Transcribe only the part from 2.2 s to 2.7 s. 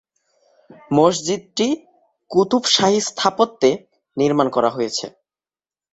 Qutub